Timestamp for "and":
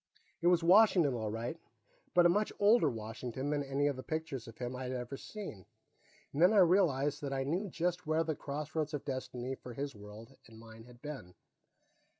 10.47-10.57